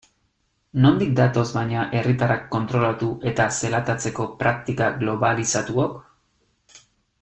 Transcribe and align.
Nondik 0.85 1.11
datoz 1.19 1.43
baina 1.57 1.83
herriatarrak 1.99 2.49
kontrolatu 2.57 3.11
eta 3.33 3.49
zelatatzeko 3.61 4.29
praktika 4.43 4.91
globalizatuok? 5.05 6.05